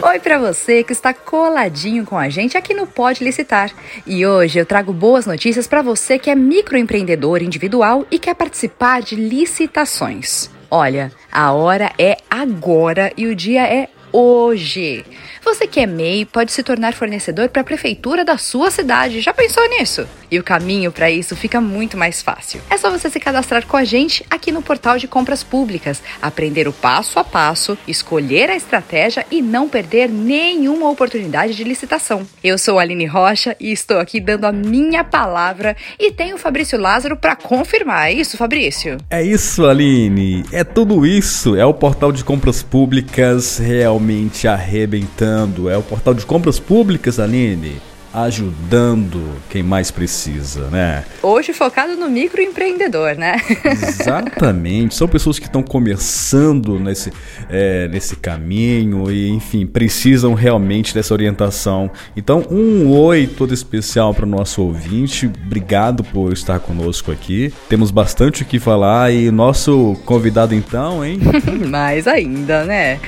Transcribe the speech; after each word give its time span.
Oi 0.00 0.20
para 0.20 0.38
você 0.38 0.84
que 0.84 0.92
está 0.92 1.12
coladinho 1.12 2.06
com 2.06 2.16
a 2.16 2.28
gente 2.28 2.56
aqui 2.56 2.72
no 2.72 2.86
Pode 2.86 3.24
Licitar. 3.24 3.72
E 4.06 4.24
hoje 4.24 4.60
eu 4.60 4.64
trago 4.64 4.92
boas 4.92 5.26
notícias 5.26 5.66
para 5.66 5.82
você 5.82 6.20
que 6.20 6.30
é 6.30 6.36
microempreendedor 6.36 7.42
individual 7.42 8.06
e 8.08 8.18
quer 8.18 8.34
participar 8.34 9.02
de 9.02 9.16
licitações. 9.16 10.48
Olha, 10.70 11.10
a 11.32 11.52
hora 11.52 11.92
é 11.98 12.16
agora 12.30 13.12
e 13.16 13.26
o 13.26 13.34
dia 13.34 13.66
é 13.66 13.88
hoje. 14.16 15.04
Você 15.44 15.66
que 15.66 15.78
é 15.78 15.86
MEI 15.86 16.24
pode 16.24 16.50
se 16.50 16.62
tornar 16.62 16.94
fornecedor 16.94 17.50
para 17.50 17.60
a 17.60 17.64
prefeitura 17.64 18.24
da 18.24 18.38
sua 18.38 18.70
cidade. 18.70 19.20
Já 19.20 19.34
pensou 19.34 19.68
nisso? 19.68 20.08
E 20.30 20.38
o 20.40 20.42
caminho 20.42 20.90
para 20.90 21.08
isso 21.10 21.36
fica 21.36 21.60
muito 21.60 21.96
mais 21.96 22.22
fácil. 22.22 22.60
É 22.68 22.78
só 22.78 22.90
você 22.90 23.10
se 23.10 23.20
cadastrar 23.20 23.64
com 23.66 23.76
a 23.76 23.84
gente 23.84 24.24
aqui 24.28 24.50
no 24.50 24.62
portal 24.62 24.98
de 24.98 25.06
compras 25.06 25.44
públicas, 25.44 26.02
aprender 26.20 26.66
o 26.66 26.72
passo 26.72 27.18
a 27.18 27.24
passo, 27.24 27.78
escolher 27.86 28.50
a 28.50 28.56
estratégia 28.56 29.24
e 29.30 29.40
não 29.40 29.68
perder 29.68 30.08
nenhuma 30.08 30.90
oportunidade 30.90 31.54
de 31.54 31.62
licitação. 31.62 32.26
Eu 32.42 32.58
sou 32.58 32.78
Aline 32.78 33.06
Rocha 33.06 33.54
e 33.60 33.70
estou 33.70 33.98
aqui 33.98 34.18
dando 34.18 34.46
a 34.46 34.52
minha 34.52 35.04
palavra 35.04 35.76
e 35.98 36.10
tenho 36.10 36.36
o 36.36 36.38
Fabrício 36.38 36.80
Lázaro 36.80 37.16
para 37.16 37.36
confirmar. 37.36 38.08
É 38.08 38.14
isso, 38.14 38.36
Fabrício? 38.36 38.96
É 39.10 39.22
isso, 39.22 39.66
Aline. 39.66 40.42
É 40.50 40.64
tudo 40.64 41.06
isso. 41.06 41.54
É 41.54 41.64
o 41.64 41.74
portal 41.74 42.10
de 42.10 42.24
compras 42.24 42.62
públicas 42.62 43.58
realmente 43.58 44.05
arrebentando. 44.46 45.68
É 45.68 45.76
o 45.76 45.82
portal 45.82 46.14
de 46.14 46.24
compras 46.24 46.58
públicas, 46.58 47.18
Aline 47.18 47.80
ajudando 48.16 49.22
quem 49.50 49.62
mais 49.62 49.90
precisa, 49.90 50.70
né? 50.70 51.04
Hoje 51.22 51.52
focado 51.52 51.96
no 51.96 52.08
microempreendedor, 52.08 53.14
né? 53.14 53.36
Exatamente. 53.62 54.94
São 54.94 55.06
pessoas 55.06 55.38
que 55.38 55.44
estão 55.44 55.62
começando 55.62 56.80
nesse, 56.80 57.12
é, 57.50 57.86
nesse 57.88 58.16
caminho 58.16 59.10
e, 59.10 59.28
enfim, 59.28 59.66
precisam 59.66 60.32
realmente 60.32 60.94
dessa 60.94 61.12
orientação. 61.12 61.90
Então, 62.16 62.46
um 62.50 62.88
oi 62.90 63.26
todo 63.26 63.52
especial 63.52 64.14
para 64.14 64.24
o 64.24 64.28
nosso 64.28 64.62
ouvinte. 64.62 65.30
Obrigado 65.44 66.02
por 66.02 66.32
estar 66.32 66.58
conosco 66.58 67.12
aqui. 67.12 67.52
Temos 67.68 67.90
bastante 67.90 68.42
o 68.42 68.46
que 68.46 68.58
falar 68.58 69.12
e 69.12 69.30
nosso 69.30 69.94
convidado, 70.06 70.54
então, 70.54 71.04
hein? 71.04 71.20
mais 71.68 72.06
ainda, 72.06 72.64
né? 72.64 72.98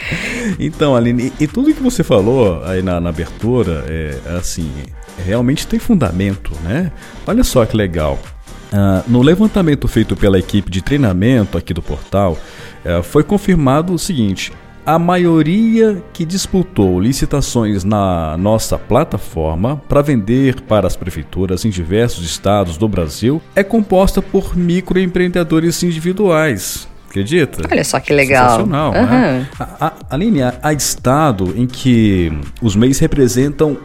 Então, 0.58 0.94
Aline, 0.94 1.32
e, 1.40 1.44
e 1.44 1.46
tudo 1.46 1.72
que 1.72 1.82
você 1.82 2.04
falou 2.04 2.62
aí 2.64 2.82
na, 2.82 3.00
na 3.00 3.08
abertura, 3.08 3.84
é 3.88 4.36
assim, 4.36 4.70
realmente 5.24 5.66
tem 5.66 5.78
fundamento, 5.78 6.52
né? 6.62 6.92
Olha 7.26 7.44
só 7.44 7.64
que 7.64 7.76
legal. 7.76 8.18
Uh, 8.72 9.02
no 9.10 9.22
levantamento 9.22 9.88
feito 9.88 10.14
pela 10.14 10.38
equipe 10.38 10.70
de 10.70 10.82
treinamento 10.82 11.56
aqui 11.56 11.72
do 11.72 11.80
portal, 11.80 12.36
uh, 12.84 13.02
foi 13.02 13.22
confirmado 13.22 13.94
o 13.94 13.98
seguinte: 13.98 14.52
a 14.84 14.98
maioria 14.98 16.02
que 16.12 16.24
disputou 16.24 17.00
licitações 17.00 17.84
na 17.84 18.36
nossa 18.38 18.78
plataforma 18.78 19.80
para 19.88 20.00
vender 20.00 20.62
para 20.62 20.86
as 20.86 20.96
prefeituras 20.96 21.64
em 21.64 21.70
diversos 21.70 22.24
estados 22.24 22.78
do 22.78 22.88
Brasil 22.88 23.40
é 23.54 23.62
composta 23.62 24.22
por 24.22 24.56
microempreendedores 24.56 25.82
individuais. 25.82 26.88
Acredita? 27.08 27.68
Olha 27.70 27.84
só 27.84 28.00
que 28.00 28.12
legal. 28.12 28.50
Sensacional, 28.50 28.92
uhum. 28.92 29.06
né? 29.06 29.48
A, 29.58 29.86
a, 29.86 29.92
Aline, 30.10 30.40
há 30.42 30.72
estado 30.72 31.54
em 31.56 31.66
que 31.66 32.30
os 32.60 32.76
MEIs 32.76 32.98
representam 32.98 33.78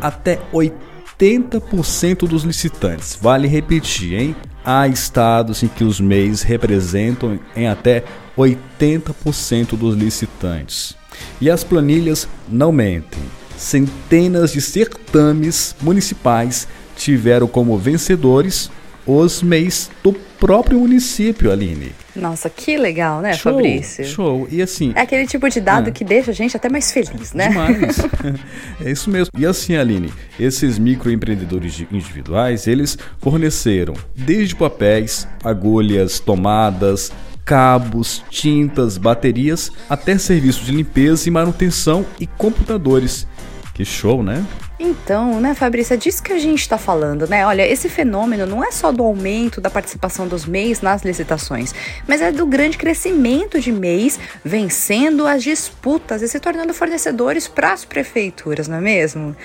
até 0.00 0.38
80% 0.52 2.28
dos 2.28 2.42
licitantes. 2.42 3.18
Vale 3.20 3.46
repetir, 3.46 4.14
hein? 4.20 4.36
Há 4.64 4.88
estados 4.88 5.62
em 5.62 5.68
que 5.68 5.84
os 5.84 6.00
MEIs 6.00 6.42
representam 6.42 7.38
em 7.56 7.66
até 7.66 8.04
80% 8.36 9.76
dos 9.76 9.96
licitantes. 9.96 10.96
E 11.40 11.50
as 11.50 11.64
planilhas 11.64 12.28
não 12.48 12.72
mentem. 12.72 13.22
Centenas 13.56 14.52
de 14.52 14.60
certames 14.60 15.74
municipais 15.80 16.66
tiveram 16.96 17.46
como 17.46 17.76
vencedores 17.78 18.70
os 19.06 19.42
MEIs 19.42 19.90
do 20.02 20.12
próprio 20.12 20.78
município, 20.78 21.50
Aline. 21.50 21.92
Nossa, 22.14 22.50
que 22.50 22.76
legal, 22.76 23.20
né, 23.20 23.32
show, 23.34 23.54
Fabrício? 23.54 24.04
Show. 24.04 24.48
E 24.50 24.60
assim. 24.60 24.92
É 24.94 25.02
aquele 25.02 25.26
tipo 25.26 25.48
de 25.48 25.60
dado 25.60 25.88
é. 25.88 25.92
que 25.92 26.04
deixa 26.04 26.30
a 26.30 26.34
gente 26.34 26.56
até 26.56 26.68
mais 26.68 26.90
feliz, 26.92 27.32
né? 27.32 27.48
Demais. 27.48 27.98
é 28.84 28.90
isso 28.90 29.10
mesmo. 29.10 29.30
E 29.38 29.46
assim, 29.46 29.76
Aline, 29.76 30.12
esses 30.38 30.78
microempreendedores 30.78 31.80
individuais, 31.90 32.66
eles 32.66 32.98
forneceram 33.18 33.94
desde 34.14 34.56
papéis, 34.56 35.26
agulhas, 35.44 36.18
tomadas, 36.18 37.12
cabos, 37.44 38.22
tintas, 38.30 38.96
baterias, 38.96 39.72
até 39.88 40.16
serviços 40.18 40.64
de 40.64 40.72
limpeza 40.72 41.28
e 41.28 41.32
manutenção 41.32 42.04
e 42.18 42.26
computadores. 42.26 43.26
Que 43.74 43.84
show, 43.84 44.22
né? 44.22 44.44
Então, 44.82 45.38
né, 45.40 45.54
Fabrícia, 45.54 45.94
disso 45.94 46.22
que 46.22 46.32
a 46.32 46.38
gente 46.38 46.62
está 46.62 46.78
falando, 46.78 47.28
né? 47.28 47.44
Olha, 47.46 47.70
esse 47.70 47.86
fenômeno 47.86 48.46
não 48.46 48.64
é 48.64 48.72
só 48.72 48.90
do 48.90 49.02
aumento 49.04 49.60
da 49.60 49.68
participação 49.68 50.26
dos 50.26 50.46
MEIs 50.46 50.80
nas 50.80 51.02
licitações, 51.02 51.74
mas 52.08 52.22
é 52.22 52.32
do 52.32 52.46
grande 52.46 52.78
crescimento 52.78 53.60
de 53.60 53.70
MEIs 53.70 54.18
vencendo 54.42 55.26
as 55.26 55.42
disputas 55.42 56.22
e 56.22 56.28
se 56.28 56.40
tornando 56.40 56.72
fornecedores 56.72 57.46
para 57.46 57.74
as 57.74 57.84
prefeituras, 57.84 58.68
não 58.68 58.78
é 58.78 58.80
mesmo? 58.80 59.36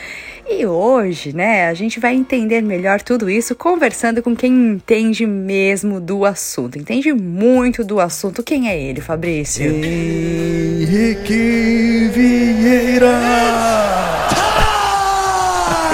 E 0.47 0.65
hoje, 0.65 1.35
né, 1.35 1.67
a 1.67 1.73
gente 1.73 1.99
vai 1.99 2.15
entender 2.15 2.61
melhor 2.61 3.01
tudo 3.01 3.29
isso 3.29 3.53
conversando 3.55 4.23
com 4.23 4.33
quem 4.33 4.53
entende 4.53 5.25
mesmo 5.25 5.99
do 5.99 6.23
assunto, 6.23 6.79
entende 6.79 7.11
muito 7.11 7.83
do 7.83 7.99
assunto. 7.99 8.41
Quem 8.41 8.69
é 8.69 8.79
ele, 8.79 9.01
Fabrício? 9.01 9.65
Henrique 9.65 11.29
Vieira! 12.13 14.04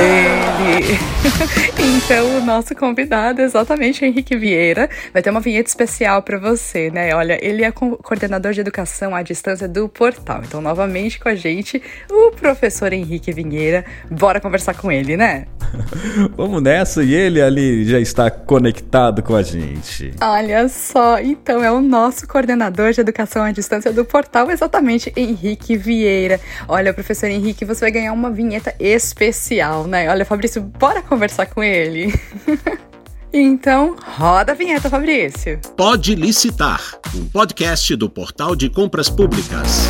Ele. 0.01 0.40
então, 1.97 2.37
o 2.37 2.45
nosso 2.45 2.75
convidado 2.75 3.41
é 3.41 3.45
exatamente 3.45 4.03
Henrique 4.05 4.35
Vieira. 4.35 4.89
Vai 5.13 5.21
ter 5.21 5.29
uma 5.29 5.39
vinheta 5.39 5.69
especial 5.69 6.21
para 6.21 6.37
você, 6.37 6.89
né? 6.89 7.13
Olha, 7.15 7.37
ele 7.41 7.63
é 7.63 7.71
co 7.71 7.97
coordenador 7.97 8.53
de 8.53 8.61
educação 8.61 9.15
à 9.15 9.21
distância 9.21 9.67
do 9.67 9.87
portal. 9.87 10.41
Então, 10.45 10.61
novamente 10.61 11.19
com 11.19 11.29
a 11.29 11.35
gente, 11.35 11.81
o 12.09 12.31
professor 12.31 12.93
Henrique 12.93 13.31
Vieira. 13.31 13.85
Bora 14.09 14.39
conversar 14.39 14.75
com 14.75 14.91
ele, 14.91 15.15
né? 15.15 15.45
Vamos 16.35 16.61
nessa, 16.61 17.03
e 17.03 17.13
ele 17.13 17.41
ali 17.41 17.85
já 17.85 17.99
está 17.99 18.29
conectado 18.29 19.23
com 19.23 19.35
a 19.35 19.43
gente. 19.43 20.13
Olha 20.21 20.67
só, 20.67 21.19
então 21.19 21.63
é 21.63 21.71
o 21.71 21.81
nosso 21.81 22.27
coordenador 22.27 22.91
de 22.91 23.01
educação 23.01 23.43
à 23.43 23.51
distância 23.51 23.91
do 23.91 24.03
portal, 24.03 24.49
exatamente 24.51 25.11
Henrique 25.15 25.77
Vieira. 25.77 26.39
Olha, 26.67 26.93
professor 26.93 27.29
Henrique, 27.29 27.65
você 27.65 27.81
vai 27.81 27.91
ganhar 27.91 28.13
uma 28.13 28.29
vinheta 28.29 28.73
especial, 28.79 29.87
né? 29.87 30.09
Olha, 30.09 30.25
Fabrício, 30.25 30.50
bora 30.59 31.01
conversar 31.01 31.45
com 31.47 31.63
ele. 31.63 32.13
Então, 33.33 33.95
roda 34.17 34.51
a 34.51 34.55
vinheta, 34.55 34.89
Fabrício. 34.89 35.57
Pode 35.77 36.15
licitar, 36.15 36.81
um 37.15 37.25
podcast 37.29 37.95
do 37.95 38.09
Portal 38.09 38.57
de 38.57 38.69
Compras 38.69 39.09
Públicas. 39.09 39.89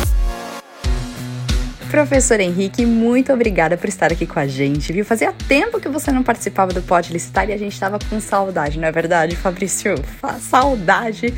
Professor 1.90 2.38
Henrique, 2.38 2.86
muito 2.86 3.32
obrigada 3.32 3.76
por 3.76 3.88
estar 3.88 4.12
aqui 4.12 4.26
com 4.26 4.38
a 4.38 4.46
gente, 4.46 4.92
viu? 4.92 5.04
Fazia 5.04 5.32
tempo 5.48 5.80
que 5.80 5.88
você 5.88 6.12
não 6.12 6.22
participava 6.22 6.72
do 6.72 6.80
Pode 6.82 7.12
Licitar 7.12 7.50
e 7.50 7.52
a 7.52 7.58
gente 7.58 7.72
estava 7.72 7.98
com 8.08 8.20
saudade, 8.20 8.78
não 8.78 8.86
é 8.86 8.92
verdade, 8.92 9.34
Fabrício? 9.34 9.96
Saudade 10.40 11.34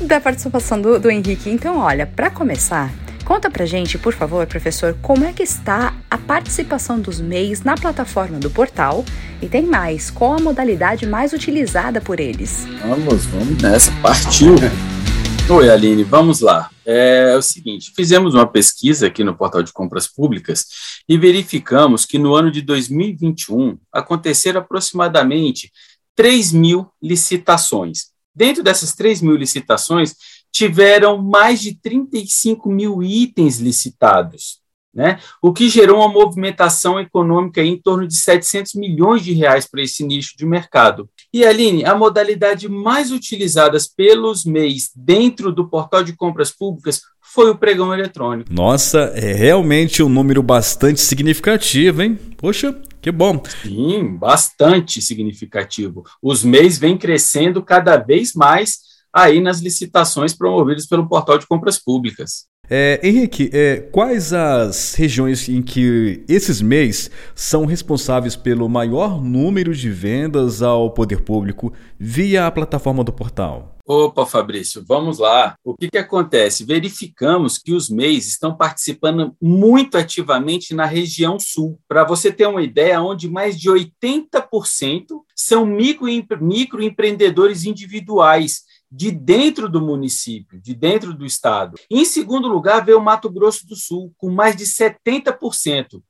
da 0.00 0.18
participação 0.20 0.80
do, 0.80 0.98
do 0.98 1.10
Henrique. 1.10 1.50
Então, 1.50 1.78
olha, 1.78 2.06
para 2.06 2.30
começar, 2.30 2.90
Conta 3.24 3.50
pra 3.50 3.64
gente, 3.64 3.96
por 3.96 4.12
favor, 4.12 4.46
professor, 4.46 4.94
como 5.00 5.24
é 5.24 5.32
que 5.32 5.42
está 5.42 5.96
a 6.10 6.18
participação 6.18 7.00
dos 7.00 7.22
MEIs 7.22 7.62
na 7.62 7.74
plataforma 7.74 8.38
do 8.38 8.50
portal 8.50 9.02
e 9.40 9.48
tem 9.48 9.62
mais, 9.62 10.10
qual 10.10 10.34
a 10.34 10.38
modalidade 10.38 11.06
mais 11.06 11.32
utilizada 11.32 12.02
por 12.02 12.20
eles? 12.20 12.66
Vamos, 12.82 13.24
vamos 13.24 13.62
nessa, 13.62 13.90
partiu! 14.02 14.56
Oi, 15.48 15.70
Aline, 15.70 16.04
vamos 16.04 16.40
lá. 16.40 16.70
É, 16.84 17.32
é, 17.32 17.36
o 17.36 17.42
seguinte: 17.42 17.92
fizemos 17.96 18.34
uma 18.34 18.46
pesquisa 18.46 19.06
aqui 19.06 19.24
no 19.24 19.34
portal 19.34 19.62
de 19.62 19.72
compras 19.72 20.06
públicas 20.06 20.66
e 21.08 21.16
verificamos 21.16 22.04
que 22.04 22.18
no 22.18 22.34
ano 22.34 22.50
de 22.50 22.60
2021 22.60 23.78
aconteceram 23.90 24.60
aproximadamente 24.60 25.70
3 26.14 26.52
mil 26.52 26.86
licitações. 27.02 28.12
Dentro 28.34 28.62
dessas 28.62 28.94
3 28.94 29.22
mil 29.22 29.36
licitações, 29.36 30.14
tiveram 30.54 31.20
mais 31.20 31.60
de 31.60 31.74
35 31.74 32.70
mil 32.70 33.02
itens 33.02 33.58
licitados, 33.58 34.60
né? 34.94 35.18
o 35.42 35.52
que 35.52 35.68
gerou 35.68 35.98
uma 35.98 36.08
movimentação 36.08 37.00
econômica 37.00 37.60
em 37.60 37.76
torno 37.76 38.06
de 38.06 38.14
700 38.14 38.74
milhões 38.74 39.24
de 39.24 39.32
reais 39.32 39.66
para 39.66 39.82
esse 39.82 40.04
nicho 40.04 40.36
de 40.38 40.46
mercado. 40.46 41.10
E, 41.32 41.44
Aline, 41.44 41.84
a 41.84 41.96
modalidade 41.96 42.68
mais 42.68 43.10
utilizada 43.10 43.76
pelos 43.96 44.44
MEIs 44.44 44.92
dentro 44.94 45.50
do 45.50 45.68
portal 45.68 46.04
de 46.04 46.14
compras 46.14 46.52
públicas 46.52 47.02
foi 47.20 47.50
o 47.50 47.58
pregão 47.58 47.92
eletrônico. 47.92 48.52
Nossa, 48.52 49.10
é 49.16 49.32
realmente 49.32 50.04
um 50.04 50.08
número 50.08 50.40
bastante 50.40 51.00
significativo, 51.00 52.00
hein? 52.00 52.16
Poxa, 52.36 52.80
que 53.02 53.10
bom. 53.10 53.42
Sim, 53.62 54.16
bastante 54.16 55.02
significativo. 55.02 56.04
Os 56.22 56.44
MEIs 56.44 56.78
vêm 56.78 56.96
crescendo 56.96 57.60
cada 57.60 57.96
vez 57.96 58.34
mais 58.34 58.93
aí 59.14 59.40
nas 59.40 59.60
licitações 59.60 60.34
promovidas 60.34 60.86
pelo 60.86 61.08
portal 61.08 61.38
de 61.38 61.46
compras 61.46 61.78
públicas. 61.78 62.46
É, 62.68 62.98
Henrique, 63.02 63.50
é, 63.52 63.76
quais 63.76 64.32
as 64.32 64.94
regiões 64.94 65.48
em 65.48 65.62
que 65.62 66.24
esses 66.26 66.62
MEIs 66.62 67.10
são 67.34 67.66
responsáveis 67.66 68.36
pelo 68.36 68.68
maior 68.68 69.22
número 69.22 69.74
de 69.74 69.90
vendas 69.90 70.62
ao 70.62 70.90
poder 70.90 71.20
público 71.20 71.72
via 71.98 72.46
a 72.46 72.50
plataforma 72.50 73.04
do 73.04 73.12
portal? 73.12 73.74
Opa, 73.86 74.24
Fabrício, 74.24 74.82
vamos 74.88 75.18
lá. 75.18 75.56
O 75.62 75.76
que, 75.76 75.90
que 75.90 75.98
acontece? 75.98 76.64
Verificamos 76.64 77.58
que 77.58 77.74
os 77.74 77.90
MEIs 77.90 78.26
estão 78.26 78.56
participando 78.56 79.36
muito 79.40 79.98
ativamente 79.98 80.72
na 80.72 80.86
região 80.86 81.38
sul. 81.38 81.78
Para 81.86 82.02
você 82.02 82.32
ter 82.32 82.46
uma 82.46 82.62
ideia, 82.62 83.02
onde 83.02 83.28
mais 83.28 83.60
de 83.60 83.68
80% 83.68 85.04
são 85.36 85.66
micro, 85.66 86.06
microempreendedores 86.40 87.66
individuais 87.66 88.62
de 88.94 89.10
dentro 89.10 89.68
do 89.68 89.80
município, 89.80 90.60
de 90.60 90.72
dentro 90.72 91.12
do 91.12 91.26
estado. 91.26 91.76
Em 91.90 92.04
segundo 92.04 92.46
lugar, 92.46 92.84
veio 92.84 92.98
o 92.98 93.04
Mato 93.04 93.28
Grosso 93.28 93.66
do 93.66 93.74
Sul, 93.74 94.12
com 94.16 94.30
mais 94.30 94.54
de 94.54 94.64
70%. 94.64 96.00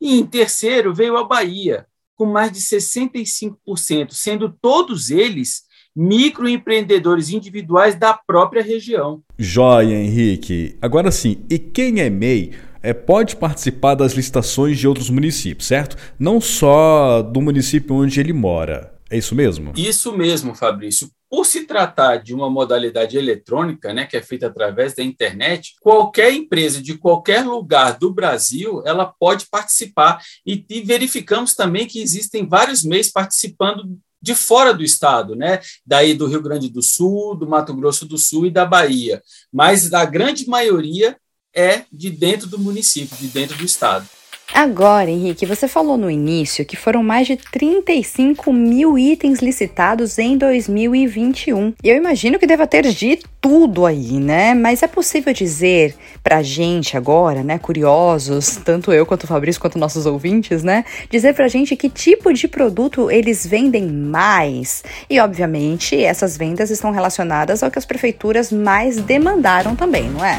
E 0.00 0.18
em 0.18 0.26
terceiro, 0.26 0.92
veio 0.92 1.16
a 1.16 1.22
Bahia, 1.22 1.86
com 2.16 2.26
mais 2.26 2.50
de 2.50 2.58
65%, 2.58 4.10
sendo 4.10 4.52
todos 4.60 5.10
eles 5.10 5.62
microempreendedores 5.94 7.30
individuais 7.30 7.94
da 7.94 8.12
própria 8.12 8.62
região. 8.62 9.22
Joia, 9.38 9.94
Henrique. 9.94 10.76
Agora 10.82 11.12
sim, 11.12 11.44
e 11.48 11.58
quem 11.58 12.00
é 12.00 12.10
MEI? 12.10 12.52
É, 12.82 12.92
pode 12.92 13.36
participar 13.36 13.94
das 13.94 14.14
licitações 14.14 14.76
de 14.76 14.88
outros 14.88 15.08
municípios, 15.08 15.68
certo? 15.68 15.96
Não 16.18 16.40
só 16.40 17.22
do 17.22 17.40
município 17.40 17.94
onde 17.94 18.18
ele 18.18 18.32
mora. 18.32 18.92
É 19.08 19.16
isso 19.16 19.36
mesmo? 19.36 19.72
Isso 19.76 20.16
mesmo, 20.16 20.52
Fabrício. 20.56 21.08
Por 21.32 21.46
se 21.46 21.64
tratar 21.64 22.18
de 22.18 22.34
uma 22.34 22.50
modalidade 22.50 23.16
eletrônica, 23.16 23.90
né, 23.94 24.04
que 24.04 24.18
é 24.18 24.20
feita 24.20 24.48
através 24.48 24.94
da 24.94 25.02
internet, 25.02 25.76
qualquer 25.80 26.30
empresa 26.30 26.82
de 26.82 26.98
qualquer 26.98 27.42
lugar 27.42 27.98
do 27.98 28.12
Brasil, 28.12 28.82
ela 28.84 29.06
pode 29.06 29.46
participar 29.46 30.20
e, 30.46 30.62
e 30.68 30.82
verificamos 30.82 31.54
também 31.54 31.86
que 31.86 32.02
existem 32.02 32.46
vários 32.46 32.84
meios 32.84 33.08
participando 33.08 33.98
de 34.20 34.34
fora 34.34 34.74
do 34.74 34.84
estado, 34.84 35.34
né? 35.34 35.60
Daí 35.86 36.12
do 36.12 36.26
Rio 36.26 36.42
Grande 36.42 36.68
do 36.68 36.82
Sul, 36.82 37.34
do 37.34 37.48
Mato 37.48 37.72
Grosso 37.72 38.04
do 38.04 38.18
Sul 38.18 38.44
e 38.44 38.50
da 38.50 38.66
Bahia. 38.66 39.22
Mas 39.50 39.90
a 39.94 40.04
grande 40.04 40.46
maioria 40.46 41.16
é 41.56 41.86
de 41.90 42.10
dentro 42.10 42.46
do 42.46 42.58
município, 42.58 43.16
de 43.16 43.28
dentro 43.28 43.56
do 43.56 43.64
estado. 43.64 44.06
Agora, 44.54 45.10
Henrique, 45.10 45.46
você 45.46 45.66
falou 45.66 45.96
no 45.96 46.10
início 46.10 46.64
que 46.64 46.76
foram 46.76 47.02
mais 47.02 47.26
de 47.26 47.36
35 47.36 48.52
mil 48.52 48.98
itens 48.98 49.40
licitados 49.40 50.18
em 50.18 50.36
2021. 50.36 51.72
E 51.82 51.88
eu 51.88 51.96
imagino 51.96 52.38
que 52.38 52.46
deva 52.46 52.66
ter 52.66 52.86
de 52.88 53.18
tudo 53.40 53.86
aí, 53.86 54.20
né? 54.20 54.52
Mas 54.54 54.82
é 54.82 54.86
possível 54.86 55.32
dizer 55.32 55.94
pra 56.22 56.42
gente 56.42 56.96
agora, 56.96 57.42
né, 57.42 57.58
curiosos, 57.58 58.56
tanto 58.64 58.92
eu 58.92 59.06
quanto 59.06 59.24
o 59.24 59.26
Fabrício 59.26 59.60
quanto 59.60 59.78
nossos 59.78 60.06
ouvintes, 60.06 60.62
né, 60.62 60.84
dizer 61.10 61.34
pra 61.34 61.48
gente 61.48 61.74
que 61.74 61.88
tipo 61.88 62.32
de 62.32 62.46
produto 62.46 63.10
eles 63.10 63.46
vendem 63.46 63.88
mais. 63.88 64.84
E, 65.08 65.18
obviamente, 65.18 66.00
essas 66.02 66.36
vendas 66.36 66.70
estão 66.70 66.90
relacionadas 66.90 67.62
ao 67.62 67.70
que 67.70 67.78
as 67.78 67.86
prefeituras 67.86 68.52
mais 68.52 68.98
demandaram 68.98 69.74
também, 69.74 70.08
não 70.10 70.24
é? 70.24 70.38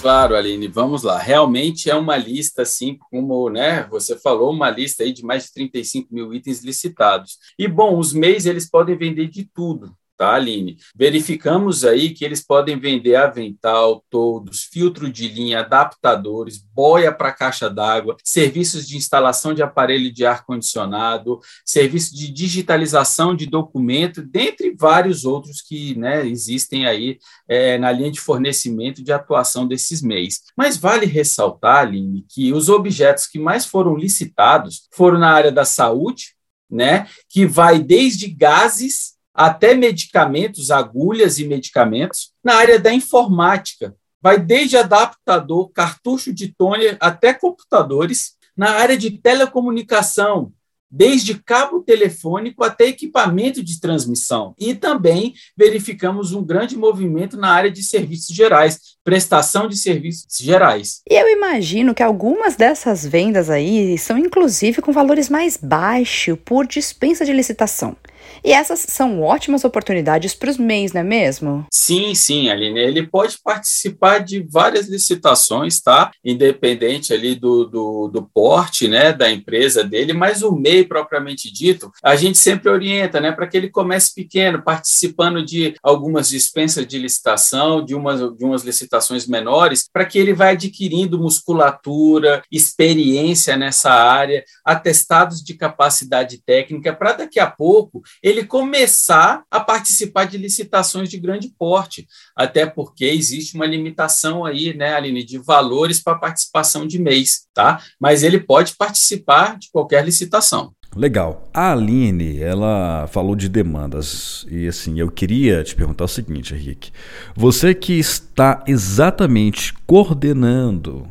Claro, 0.00 0.36
Aline, 0.36 0.68
vamos 0.68 1.02
lá. 1.02 1.18
Realmente 1.18 1.90
é 1.90 1.94
uma 1.94 2.16
lista, 2.16 2.62
assim 2.62 2.96
como 3.10 3.50
né, 3.50 3.82
você 3.90 4.16
falou, 4.16 4.52
uma 4.52 4.70
lista 4.70 5.02
aí 5.02 5.12
de 5.12 5.24
mais 5.24 5.46
de 5.46 5.52
35 5.54 6.14
mil 6.14 6.32
itens 6.32 6.62
licitados. 6.62 7.36
E, 7.58 7.66
bom, 7.66 7.98
os 7.98 8.12
MEIs 8.12 8.46
eles 8.46 8.70
podem 8.70 8.96
vender 8.96 9.28
de 9.28 9.44
tudo 9.44 9.97
tá, 10.18 10.34
Aline? 10.34 10.76
Verificamos 10.94 11.84
aí 11.84 12.10
que 12.10 12.24
eles 12.24 12.44
podem 12.44 12.78
vender 12.78 13.14
avental, 13.14 14.04
todos, 14.10 14.64
filtro 14.64 15.10
de 15.10 15.28
linha, 15.28 15.60
adaptadores, 15.60 16.58
boia 16.58 17.12
para 17.12 17.32
caixa 17.32 17.70
d'água, 17.70 18.16
serviços 18.24 18.86
de 18.86 18.96
instalação 18.96 19.54
de 19.54 19.62
aparelho 19.62 20.12
de 20.12 20.26
ar-condicionado, 20.26 21.38
serviço 21.64 22.14
de 22.16 22.32
digitalização 22.32 23.34
de 23.34 23.46
documento, 23.46 24.20
dentre 24.20 24.74
vários 24.76 25.24
outros 25.24 25.62
que 25.62 25.96
né, 25.96 26.26
existem 26.26 26.84
aí 26.84 27.18
é, 27.48 27.78
na 27.78 27.92
linha 27.92 28.10
de 28.10 28.20
fornecimento 28.20 29.04
de 29.04 29.12
atuação 29.12 29.68
desses 29.68 30.02
MEIs. 30.02 30.42
Mas 30.56 30.76
vale 30.76 31.06
ressaltar, 31.06 31.86
Aline, 31.86 32.26
que 32.28 32.52
os 32.52 32.68
objetos 32.68 33.26
que 33.28 33.38
mais 33.38 33.64
foram 33.64 33.94
licitados 33.94 34.88
foram 34.92 35.18
na 35.18 35.30
área 35.30 35.52
da 35.52 35.64
saúde, 35.64 36.34
né, 36.68 37.06
que 37.28 37.46
vai 37.46 37.78
desde 37.78 38.26
gases 38.28 39.17
até 39.38 39.72
medicamentos, 39.72 40.72
agulhas 40.72 41.38
e 41.38 41.46
medicamentos, 41.46 42.32
na 42.42 42.56
área 42.56 42.76
da 42.76 42.92
informática. 42.92 43.94
Vai 44.20 44.36
desde 44.36 44.76
adaptador, 44.76 45.70
cartucho 45.70 46.34
de 46.34 46.48
toner 46.48 46.96
até 46.98 47.32
computadores, 47.32 48.32
na 48.56 48.70
área 48.70 48.98
de 48.98 49.12
telecomunicação, 49.12 50.52
desde 50.90 51.34
cabo 51.34 51.80
telefônico 51.80 52.64
até 52.64 52.86
equipamento 52.86 53.62
de 53.62 53.78
transmissão. 53.78 54.56
E 54.58 54.74
também 54.74 55.34
verificamos 55.56 56.32
um 56.32 56.42
grande 56.42 56.76
movimento 56.76 57.36
na 57.36 57.52
área 57.52 57.70
de 57.70 57.84
serviços 57.84 58.34
gerais, 58.34 58.80
prestação 59.04 59.68
de 59.68 59.76
serviços 59.76 60.36
gerais. 60.36 61.00
E 61.08 61.14
eu 61.14 61.28
imagino 61.28 61.94
que 61.94 62.02
algumas 62.02 62.56
dessas 62.56 63.06
vendas 63.06 63.48
aí 63.50 63.96
são 63.98 64.18
inclusive 64.18 64.82
com 64.82 64.90
valores 64.90 65.28
mais 65.28 65.56
baixos 65.56 66.36
por 66.44 66.66
dispensa 66.66 67.24
de 67.24 67.32
licitação. 67.32 67.96
E 68.44 68.52
essas 68.52 68.80
são 68.80 69.22
ótimas 69.22 69.64
oportunidades 69.64 70.34
para 70.34 70.50
os 70.50 70.58
MEIs, 70.58 70.92
não 70.92 71.00
é 71.00 71.04
mesmo? 71.04 71.66
Sim, 71.72 72.14
sim, 72.14 72.48
Aline. 72.48 72.80
Ele 72.80 73.06
pode 73.06 73.38
participar 73.42 74.18
de 74.18 74.46
várias 74.48 74.88
licitações, 74.88 75.80
tá? 75.80 76.10
Independente 76.24 77.12
ali 77.12 77.34
do, 77.34 77.64
do, 77.64 78.08
do 78.08 78.22
porte, 78.22 78.88
né, 78.88 79.12
da 79.12 79.30
empresa 79.30 79.82
dele, 79.82 80.12
mas 80.12 80.42
o 80.42 80.52
MEI 80.52 80.84
propriamente 80.84 81.52
dito, 81.52 81.90
a 82.02 82.16
gente 82.16 82.38
sempre 82.38 82.70
orienta, 82.70 83.20
né, 83.20 83.32
para 83.32 83.46
que 83.46 83.56
ele 83.56 83.68
comece 83.68 84.14
pequeno, 84.14 84.62
participando 84.62 85.44
de 85.44 85.74
algumas 85.82 86.28
dispensas 86.28 86.86
de 86.86 86.98
licitação, 86.98 87.84
de 87.84 87.94
umas, 87.94 88.20
de 88.36 88.44
umas 88.44 88.62
licitações 88.62 89.26
menores, 89.26 89.88
para 89.92 90.04
que 90.04 90.18
ele 90.18 90.32
vá 90.32 90.50
adquirindo 90.50 91.18
musculatura, 91.18 92.42
experiência 92.50 93.56
nessa 93.56 93.90
área, 93.90 94.44
atestados 94.64 95.42
de 95.42 95.54
capacidade 95.54 96.42
técnica, 96.44 96.92
para 96.92 97.12
daqui 97.12 97.40
a 97.40 97.46
pouco 97.46 98.02
ele 98.28 98.44
começar 98.44 99.44
a 99.50 99.58
participar 99.58 100.24
de 100.24 100.36
licitações 100.36 101.08
de 101.08 101.18
grande 101.18 101.52
porte, 101.58 102.06
até 102.36 102.66
porque 102.66 103.04
existe 103.04 103.54
uma 103.54 103.66
limitação 103.66 104.44
aí, 104.44 104.74
né, 104.74 104.94
Aline, 104.94 105.24
de 105.24 105.38
valores 105.38 106.00
para 106.00 106.18
participação 106.18 106.86
de 106.86 106.98
mês, 106.98 107.46
tá? 107.54 107.80
Mas 108.00 108.22
ele 108.22 108.38
pode 108.38 108.76
participar 108.76 109.58
de 109.58 109.70
qualquer 109.70 110.04
licitação. 110.04 110.72
Legal. 110.96 111.48
A 111.52 111.72
Aline, 111.72 112.40
ela 112.40 113.06
falou 113.08 113.36
de 113.36 113.48
demandas 113.48 114.46
e 114.50 114.66
assim, 114.66 114.98
eu 114.98 115.10
queria 115.10 115.62
te 115.62 115.74
perguntar 115.74 116.04
o 116.04 116.08
seguinte, 116.08 116.54
Henrique. 116.54 116.90
Você 117.36 117.74
que 117.74 117.92
está 117.92 118.64
exatamente 118.66 119.74
coordenando 119.86 121.06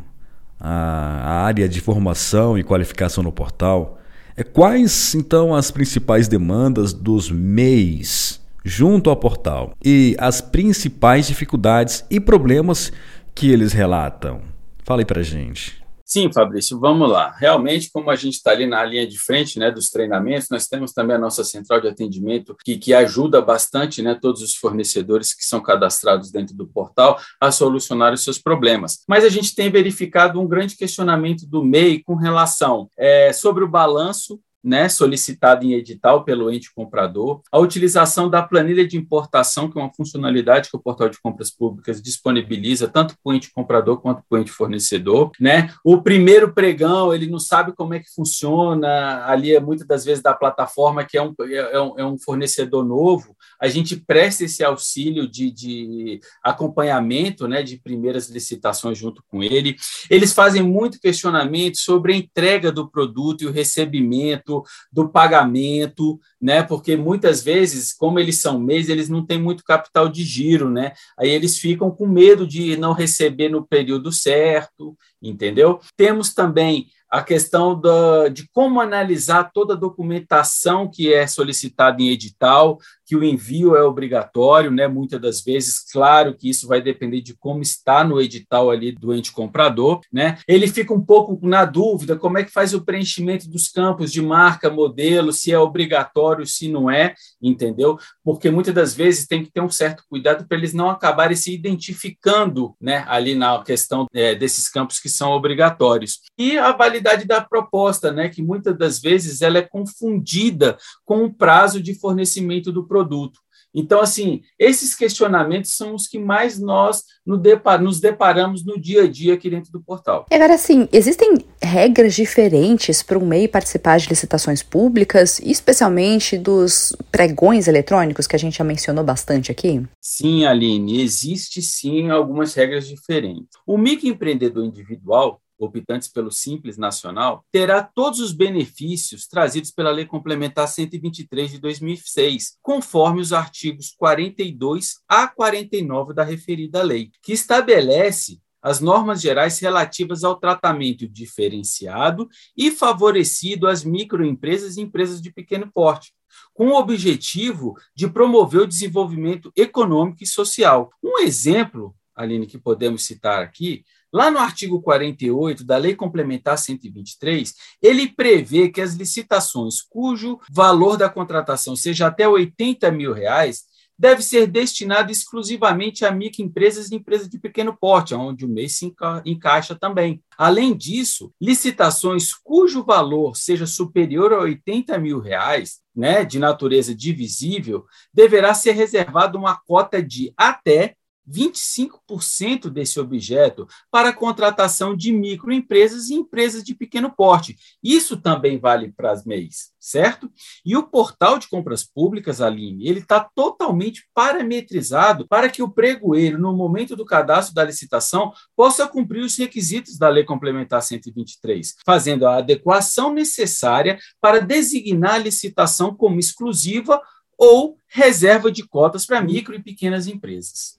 a 0.60 1.44
área 1.44 1.70
de 1.70 1.80
formação 1.80 2.58
e 2.58 2.64
qualificação 2.64 3.24
no 3.24 3.32
portal, 3.32 4.00
quais 4.44 5.16
então 5.16 5.56
as 5.56 5.72
principais 5.72 6.28
demandas 6.28 6.94
dos 6.94 7.32
MEIs 7.32 8.40
junto 8.64 9.10
ao 9.10 9.16
portal 9.16 9.74
e 9.84 10.16
as 10.20 10.42
principais 10.42 11.28
dificuldades 11.28 12.06
e 12.10 12.20
problemas 12.20 12.92
que 13.34 13.50
eles 13.50 13.74
relatam? 13.74 14.42
Fala 14.84 15.02
aí 15.02 15.06
pra 15.06 15.24
gente. 15.24 15.87
Sim, 16.10 16.32
Fabrício, 16.32 16.80
vamos 16.80 17.12
lá. 17.12 17.36
Realmente, 17.38 17.92
como 17.92 18.10
a 18.10 18.16
gente 18.16 18.36
está 18.36 18.52
ali 18.52 18.66
na 18.66 18.82
linha 18.86 19.06
de 19.06 19.20
frente 19.20 19.60
né, 19.60 19.70
dos 19.70 19.90
treinamentos, 19.90 20.48
nós 20.50 20.66
temos 20.66 20.94
também 20.94 21.18
a 21.18 21.20
nossa 21.20 21.44
central 21.44 21.82
de 21.82 21.90
atendimento 21.90 22.56
que, 22.64 22.78
que 22.78 22.94
ajuda 22.94 23.42
bastante 23.42 24.02
né, 24.02 24.16
todos 24.16 24.42
os 24.42 24.56
fornecedores 24.56 25.34
que 25.34 25.44
são 25.44 25.60
cadastrados 25.60 26.32
dentro 26.32 26.56
do 26.56 26.66
portal 26.66 27.20
a 27.42 27.52
solucionar 27.52 28.14
os 28.14 28.24
seus 28.24 28.40
problemas. 28.40 29.04
Mas 29.06 29.26
a 29.26 29.30
gente 29.30 29.54
tem 29.54 29.70
verificado 29.70 30.40
um 30.40 30.48
grande 30.48 30.78
questionamento 30.78 31.46
do 31.46 31.62
MEI 31.62 32.02
com 32.02 32.16
relação 32.16 32.90
é, 32.98 33.34
sobre 33.34 33.66
o 33.66 33.68
balanço 33.68 34.40
né, 34.68 34.90
solicitado 34.90 35.66
em 35.66 35.72
edital 35.72 36.26
pelo 36.26 36.52
ente 36.52 36.74
comprador, 36.74 37.42
a 37.50 37.58
utilização 37.58 38.30
da 38.30 38.44
planilha 38.44 38.86
de 38.86 38.98
importação, 38.98 39.72
que 39.72 39.80
é 39.80 39.82
uma 39.82 39.94
funcionalidade 39.94 40.70
que 40.70 40.76
o 40.76 40.82
portal 40.82 41.08
de 41.08 41.22
compras 41.22 41.50
públicas 41.50 42.02
disponibiliza 42.02 42.90
tanto 42.90 43.16
para 43.24 43.32
o 43.32 43.34
ente 43.34 43.50
comprador 43.50 44.02
quanto 44.02 44.22
para 44.28 44.38
o 44.38 44.42
ente 44.42 44.52
fornecedor, 44.52 45.32
né? 45.40 45.74
O 45.86 46.02
primeiro 46.02 46.54
pregão, 46.54 47.14
ele 47.14 47.28
não 47.28 47.40
sabe 47.40 47.72
como 47.74 47.94
é 47.94 48.00
que 48.00 48.14
funciona, 48.14 49.24
ali 49.26 49.56
é 49.56 49.60
muitas 49.60 49.88
das 49.88 50.04
vezes 50.04 50.22
da 50.22 50.34
plataforma 50.34 51.06
que 51.06 51.18
é 51.18 51.22
um, 51.22 51.34
é 51.40 51.82
um, 51.82 52.00
é 52.00 52.06
um 52.06 52.18
fornecedor 52.20 52.84
novo, 52.84 53.38
a 53.62 53.70
gente 53.70 53.96
presta 53.96 54.44
esse 54.44 54.66
auxílio 54.66 55.30
de, 55.30 55.50
de 55.50 56.20
acompanhamento, 56.44 57.48
né, 57.48 57.64
de 57.64 57.78
primeiras 57.78 58.30
licitações 58.30 58.98
junto 58.98 59.24
com 59.30 59.42
ele. 59.42 59.78
Eles 60.10 60.34
fazem 60.34 60.62
muito 60.62 61.00
questionamento 61.00 61.78
sobre 61.78 62.14
a 62.14 62.18
entrega 62.18 62.70
do 62.70 62.90
produto 62.90 63.44
e 63.44 63.48
o 63.48 63.52
recebimento, 63.52 64.57
do, 64.92 65.10
pagamento, 65.10 66.20
né? 66.42 66.64
Porque 66.64 66.96
muitas 66.96 67.44
vezes, 67.44 67.94
como 67.94 68.20
eles 68.20 68.38
são 68.38 68.60
mês, 68.60 68.90
eles 68.90 69.10
não 69.10 69.26
têm 69.26 69.42
muito 69.42 69.64
capital 69.64 70.10
de 70.10 70.24
giro, 70.24 70.70
né? 70.70 70.94
Aí 71.18 71.30
eles 71.30 71.58
ficam 71.58 71.92
com 71.92 72.08
medo 72.08 72.48
de 72.48 72.78
não 72.78 72.94
receber 72.94 73.50
no 73.50 73.66
período 73.66 74.12
certo, 74.12 74.98
entendeu? 75.22 75.80
Temos 75.96 76.34
também 76.34 76.88
a 77.10 77.22
questão 77.22 77.80
da, 77.80 78.28
de 78.28 78.48
como 78.50 78.82
analisar 78.82 79.52
toda 79.54 79.74
a 79.74 79.78
documentação 79.78 80.90
que 80.90 81.14
é 81.14 81.26
solicitada 81.26 82.02
em 82.02 82.10
edital, 82.10 82.80
que 83.06 83.16
o 83.16 83.24
envio 83.24 83.76
é 83.76 83.84
obrigatório, 83.84 84.70
né? 84.70 84.86
Muitas 84.88 85.22
das 85.22 85.42
vezes, 85.42 85.80
claro 85.92 86.36
que 86.36 86.50
isso 86.50 86.68
vai 86.68 86.82
depender 86.82 87.22
de 87.22 87.34
como 87.34 87.62
está 87.62 88.04
no 88.04 88.22
edital 88.22 88.70
ali 88.70 88.92
do 88.92 89.14
ente 89.14 89.32
comprador, 89.32 90.02
né? 90.12 90.38
Ele 90.46 90.68
fica 90.68 90.94
um 90.94 91.02
pouco 91.02 91.40
na 91.48 91.64
dúvida 91.64 92.18
como 92.18 92.38
é 92.38 92.44
que 92.44 92.52
faz 92.52 92.74
o 92.74 92.84
preenchimento 92.84 93.50
dos 93.50 93.70
campos 93.70 94.12
de 94.12 94.22
marca, 94.22 94.70
modelo, 94.70 95.32
se 95.32 95.54
é 95.54 95.58
obrigatório, 95.58 96.46
se 96.46 96.68
não 96.68 96.92
é, 96.92 97.14
entendeu? 97.42 97.98
Porque 98.22 98.52
muitas 98.52 98.76
das 98.76 98.94
vezes 98.94 99.26
tem 99.26 99.42
que 99.42 99.52
ter 99.52 99.62
um 99.62 99.70
certo 99.70 100.04
cuidado 100.10 100.46
para 100.46 100.58
eles 100.58 100.74
não 100.74 100.90
acabarem 100.90 101.38
se 101.38 101.54
identificando, 101.54 102.76
né? 102.82 103.06
Ali 103.08 103.36
na 103.36 103.64
questão 103.64 104.06
é, 104.14 104.36
desses 104.36 104.68
campos 104.68 105.00
que 105.00 105.07
são 105.08 105.32
obrigatórios. 105.32 106.22
E 106.38 106.58
a 106.58 106.72
validade 106.72 107.26
da 107.26 107.42
proposta, 107.42 108.12
né? 108.12 108.30
Que 108.30 108.42
muitas 108.42 108.78
das 108.78 109.00
vezes 109.00 109.42
ela 109.42 109.58
é 109.58 109.62
confundida 109.62 110.78
com 111.06 111.24
o 111.24 111.34
prazo 111.34 111.82
de 111.82 111.94
fornecimento 111.94 112.72
do 112.72 112.86
produto. 112.86 113.40
Então, 113.74 114.02
assim, 114.02 114.42
esses 114.58 114.96
questionamentos 114.96 115.76
são 115.76 115.94
os 115.94 116.08
que 116.08 116.18
mais 116.18 116.60
nós 116.60 117.04
nos 117.26 118.00
deparamos 118.00 118.66
no 118.66 118.80
dia 118.80 119.04
a 119.04 119.08
dia 119.08 119.34
aqui 119.34 119.50
dentro 119.50 119.72
do 119.72 119.82
portal. 119.82 120.26
E 120.32 120.36
agora, 120.36 120.56
assim, 120.56 120.88
existem 120.92 121.38
regras 121.62 122.16
diferentes 122.16 123.04
para 123.04 123.18
um 123.18 123.26
MEI 123.26 123.48
participar 123.48 124.00
de 124.00 124.10
licitações 124.10 124.64
públicas, 124.64 125.40
especialmente 125.40 126.38
dos 126.38 126.96
pregões 127.12 127.68
eletrônicos, 127.68 128.26
que 128.26 128.36
a 128.36 128.40
gente 128.40 128.58
já 128.58 128.64
mencionou 128.64 129.04
bastante 129.04 129.52
aqui? 129.52 129.84
Sim, 130.02 130.46
Aline, 130.46 131.02
existe 131.02 131.62
sim 131.62 132.10
algumas 132.10 132.54
regras 132.54 132.88
diferentes. 132.88 133.50
O 133.66 133.78
microempreendedor 133.78 134.66
individual, 134.66 135.42
optantes 135.58 136.08
pelo 136.08 136.32
Simples 136.32 136.78
Nacional, 136.78 137.46
terá 137.52 137.82
todos 137.82 138.20
os 138.20 138.32
benefícios 138.32 139.28
trazidos 139.28 139.72
pela 139.72 139.92
Lei 139.92 140.06
Complementar 140.06 140.68
123 140.68 141.52
de 141.52 141.60
2006, 141.60 142.58
conforme 142.62 143.22
os 143.22 143.34
artigos 143.34 143.94
42 143.98 145.00
a 145.08 145.28
49 145.28 146.14
da 146.14 146.24
referida 146.24 146.84
lei, 146.84 147.12
que 147.22 147.34
estabelece 147.34 148.40
as 148.62 148.82
normas 148.82 149.22
gerais 149.22 149.60
relativas 149.60 150.24
ao 150.24 150.36
tratamento 150.36 151.08
diferenciado 151.08 152.28
e 152.56 152.72
favorecido 152.72 153.68
às 153.68 153.84
microempresas 153.84 154.78
e 154.78 154.82
empresas 154.82 155.22
de 155.22 155.32
pequeno 155.32 155.72
porte, 155.72 156.12
com 156.54 156.70
o 156.70 156.78
objetivo 156.78 157.76
de 157.96 158.10
promover 158.10 158.62
o 158.62 158.68
desenvolvimento 158.68 159.52
econômico 159.56 160.24
e 160.24 160.28
social. 160.28 160.90
Um 161.02 161.20
exemplo, 161.20 161.96
Aline, 162.16 162.48
que 162.48 162.58
podemos 162.58 163.04
citar 163.04 163.42
aqui, 163.42 163.86
Lá 164.14 164.32
no 164.32 164.40
artigo 164.40 164.82
48 164.82 165.66
da 165.66 165.78
Lei 165.78 165.96
Complementar 165.96 166.58
123, 166.58 167.54
ele 167.82 168.08
prevê 168.08 168.70
que 168.70 168.82
as 168.82 168.94
licitações 168.94 169.82
cujo 169.82 170.40
valor 170.50 170.98
da 170.98 171.10
contratação 171.10 171.76
seja 171.76 172.08
até 172.08 172.28
80 172.28 172.90
mil 172.92 173.14
reais 173.14 173.66
deve 173.98 174.22
ser 174.22 174.46
destinado 174.46 175.12
exclusivamente 175.12 176.06
a 176.06 176.12
microempresas 176.12 176.92
e 176.92 176.96
empresas 176.96 177.28
de 177.28 177.40
pequeno 177.40 177.76
porte, 177.76 178.14
onde 178.14 178.46
o 178.46 178.50
mês 178.50 178.78
se 178.78 178.94
encaixa 179.26 179.76
também. 179.76 180.22
Além 180.38 180.78
disso, 180.78 181.34
licitações 181.42 182.32
cujo 182.34 182.84
valor 182.84 183.36
seja 183.36 183.66
superior 183.66 184.34
a 184.34 184.42
80 184.42 184.98
mil 185.00 185.20
reais, 185.20 185.80
né, 185.96 186.24
de 186.24 186.38
natureza 186.38 186.94
divisível, 186.94 187.86
deverá 188.14 188.54
ser 188.54 188.74
reservada 188.74 189.38
uma 189.38 189.60
cota 189.66 190.02
de 190.02 190.32
até 190.38 190.96
25% 191.28 192.70
desse 192.70 193.00
objeto 193.00 193.68
para 193.92 194.10
a 194.10 194.14
contratação 194.14 194.96
de 194.96 195.12
microempresas 195.12 196.10
e 196.10 196.16
empresas 196.16 196.64
de 196.64 196.74
pequeno 196.74 197.14
porte. 197.14 197.58
Isso 197.84 198.18
também 198.18 198.60
vale 198.60 198.92
para 198.92 199.12
as 199.12 199.26
MEIs, 199.26 199.72
certo? 199.80 200.32
E 200.66 200.76
o 200.76 200.84
portal 200.84 201.38
de 201.38 201.48
compras 201.48 201.84
públicas, 201.84 202.42
Aline, 202.42 202.88
ele 202.88 203.00
está 203.00 203.20
totalmente 203.20 204.08
parametrizado 204.14 205.28
para 205.28 205.50
que 205.50 205.62
o 205.62 205.70
pregoeiro, 205.70 206.40
no 206.40 206.56
momento 206.56 206.96
do 206.96 207.06
cadastro 207.06 207.54
da 207.54 207.64
licitação, 207.64 208.32
possa 208.56 208.88
cumprir 208.88 209.22
os 209.22 209.38
requisitos 209.38 209.98
da 209.98 210.10
Lei 210.10 210.24
Complementar 210.24 210.82
123, 210.82 211.76
fazendo 211.86 212.26
a 212.28 212.38
adequação 212.38 213.14
necessária 213.14 213.98
para 214.22 214.40
designar 214.40 215.16
a 215.16 215.20
licitação 215.20 215.94
como 215.94 216.20
exclusiva 216.20 217.02
ou 217.38 217.78
reserva 217.88 218.52
de 218.52 218.68
cotas 218.68 219.06
para 219.06 219.22
micro 219.22 219.54
e 219.54 219.62
pequenas 219.62 220.08
empresas. 220.08 220.76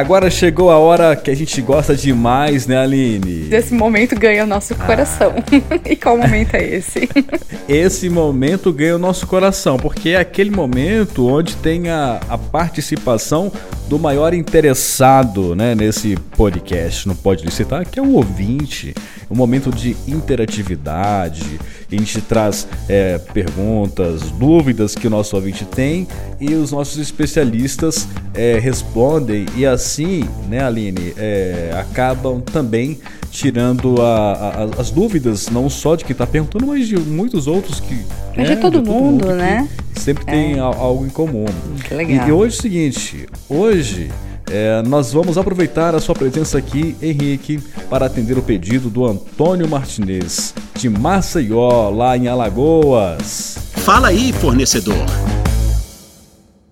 Agora 0.00 0.30
chegou 0.30 0.70
a 0.70 0.78
hora 0.78 1.14
que 1.14 1.30
a 1.30 1.36
gente 1.36 1.60
gosta 1.60 1.94
demais, 1.94 2.66
né, 2.66 2.78
Aline? 2.78 3.48
Esse 3.54 3.74
momento 3.74 4.18
ganha 4.18 4.44
o 4.44 4.46
nosso 4.46 4.72
ah. 4.72 4.86
coração. 4.86 5.34
e 5.84 5.94
qual 5.94 6.16
momento 6.16 6.54
é 6.54 6.64
esse? 6.64 7.08
esse 7.68 8.08
momento 8.08 8.72
ganha 8.72 8.96
o 8.96 8.98
nosso 8.98 9.26
coração, 9.26 9.76
porque 9.76 10.10
é 10.10 10.16
aquele 10.16 10.50
momento 10.50 11.28
onde 11.28 11.54
tem 11.56 11.90
a, 11.90 12.18
a 12.28 12.38
participação 12.38 13.52
do 13.88 13.98
maior 13.98 14.32
interessado 14.32 15.54
né, 15.54 15.74
nesse 15.74 16.16
podcast, 16.36 17.06
não 17.06 17.14
pode 17.14 17.44
licitar, 17.44 17.86
que 17.86 17.98
é 17.98 18.02
o 18.02 18.12
ouvinte. 18.14 18.94
Um 19.30 19.36
momento 19.36 19.70
de 19.70 19.96
interatividade. 20.08 21.60
A 21.92 21.96
gente 21.96 22.20
traz 22.20 22.66
é, 22.88 23.18
perguntas, 23.18 24.30
dúvidas 24.32 24.94
que 24.94 25.06
o 25.06 25.10
nosso 25.10 25.34
ouvinte 25.36 25.64
tem 25.64 26.06
e 26.40 26.54
os 26.54 26.72
nossos 26.72 26.98
especialistas 26.98 28.06
é, 28.34 28.58
respondem. 28.58 29.46
E 29.56 29.66
assim, 29.66 30.24
né, 30.48 30.64
Aline, 30.64 31.12
é, 31.16 31.70
acabam 31.74 32.40
também 32.40 32.98
tirando 33.30 34.00
a, 34.00 34.32
a, 34.32 34.80
as 34.80 34.90
dúvidas, 34.90 35.48
não 35.48 35.70
só 35.70 35.94
de 35.94 36.04
quem 36.04 36.12
está 36.12 36.26
perguntando, 36.26 36.66
mas 36.66 36.86
de 36.86 36.98
muitos 36.98 37.46
outros 37.46 37.80
que. 37.80 37.94
Mas 38.36 38.48
né, 38.48 38.54
de 38.54 38.60
todo, 38.60 38.78
de 38.78 38.84
todo 38.84 38.86
mundo, 38.86 39.26
mundo 39.26 39.34
né? 39.34 39.68
Sempre 39.94 40.24
é. 40.26 40.30
tem 40.30 40.58
algo 40.58 41.04
em 41.04 41.10
comum. 41.10 41.46
Que 41.84 41.94
legal. 41.94 42.26
E, 42.26 42.28
e 42.28 42.32
hoje 42.32 42.56
é 42.56 42.58
o 42.58 42.62
seguinte: 42.62 43.26
hoje. 43.48 44.10
É, 44.52 44.82
nós 44.82 45.12
vamos 45.12 45.38
aproveitar 45.38 45.94
a 45.94 46.00
sua 46.00 46.12
presença 46.12 46.58
aqui, 46.58 46.96
Henrique, 47.00 47.62
para 47.88 48.06
atender 48.06 48.36
o 48.36 48.42
pedido 48.42 48.90
do 48.90 49.06
Antônio 49.06 49.68
Martinez, 49.68 50.52
de 50.74 50.90
Maceió, 50.90 51.88
lá 51.90 52.16
em 52.16 52.26
Alagoas. 52.26 53.56
Fala 53.76 54.08
aí, 54.08 54.32
fornecedor. 54.32 55.06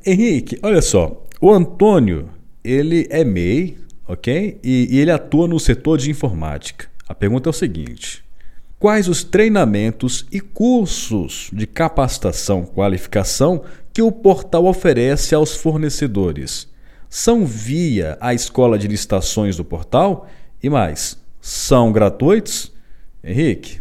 Henrique, 0.05 0.59
olha 0.61 0.83
só, 0.83 1.25
o 1.41 1.53
Antônio, 1.53 2.29
ele 2.65 3.07
é 3.11 3.23
MEI, 3.23 3.79
ok? 4.09 4.59
E, 4.65 4.89
e 4.91 4.99
ele 4.99 5.13
atua 5.13 5.47
no 5.47 5.61
setor 5.61 5.99
de 5.99 6.11
informática. 6.11 6.89
A 7.09 7.15
pergunta 7.15 7.49
é 7.49 7.51
o 7.51 7.55
seguinte: 7.55 8.25
quais 8.77 9.07
os 9.07 9.23
treinamentos 9.23 10.27
e 10.33 10.41
cursos 10.41 11.49
de 11.53 11.65
capacitação, 11.65 12.65
qualificação 12.65 13.63
que 13.93 14.03
o 14.03 14.11
portal 14.11 14.67
oferece 14.67 15.33
aos 15.33 15.55
fornecedores? 15.55 16.67
São 17.09 17.47
via 17.47 18.19
a 18.21 18.35
escola 18.35 18.79
de 18.79 18.87
licitações 18.87 19.57
do 19.57 19.65
portal? 19.65 20.29
E 20.63 20.69
mais, 20.69 21.19
são 21.41 21.91
gratuitos? 21.91 22.73
Henrique, 23.25 23.81